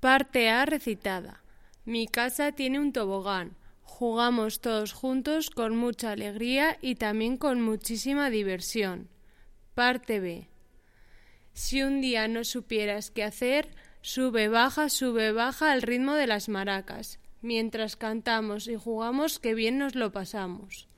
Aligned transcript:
Parte 0.00 0.48
A 0.48 0.64
recitada. 0.64 1.42
Mi 1.84 2.06
casa 2.06 2.52
tiene 2.52 2.80
un 2.80 2.94
tobogán. 2.94 3.54
Jugamos 3.82 4.62
todos 4.62 4.94
juntos 4.94 5.50
con 5.50 5.76
mucha 5.76 6.12
alegría 6.12 6.78
y 6.80 6.94
también 6.94 7.36
con 7.36 7.60
muchísima 7.60 8.30
diversión. 8.30 9.10
Parte 9.74 10.18
B. 10.18 10.48
Si 11.52 11.82
un 11.82 12.00
día 12.00 12.28
no 12.28 12.44
supieras 12.44 13.10
qué 13.10 13.24
hacer, 13.24 13.68
sube, 14.00 14.48
baja, 14.48 14.88
sube, 14.88 15.32
baja 15.32 15.70
al 15.70 15.82
ritmo 15.82 16.14
de 16.14 16.26
las 16.26 16.48
maracas. 16.48 17.18
Mientras 17.42 17.96
cantamos 17.96 18.68
y 18.68 18.76
jugamos, 18.76 19.38
que 19.38 19.52
bien 19.52 19.76
nos 19.76 19.94
lo 19.96 20.12
pasamos. 20.12 20.88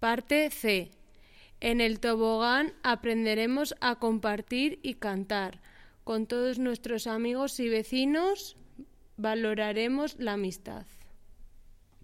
Parte 0.00 0.50
C. 0.50 0.90
En 1.60 1.80
el 1.80 1.98
tobogán 1.98 2.74
aprenderemos 2.82 3.74
a 3.80 3.94
compartir 3.94 4.80
y 4.82 4.94
cantar. 4.94 5.71
Con 6.04 6.26
todos 6.26 6.58
nuestros 6.58 7.06
amigos 7.06 7.60
y 7.60 7.68
vecinos 7.68 8.56
valoraremos 9.16 10.16
la 10.18 10.32
amistad. 10.32 10.84